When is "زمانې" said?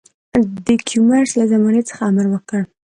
1.53-1.81